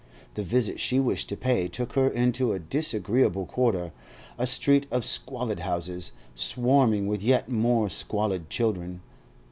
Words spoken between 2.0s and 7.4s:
into a disagreeable quarter, a street of squalid houses, swarming with